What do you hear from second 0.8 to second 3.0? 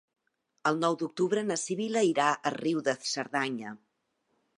nou d'octubre na Sibil·la irà a Riu de